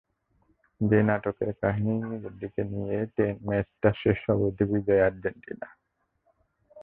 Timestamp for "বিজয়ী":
4.71-5.01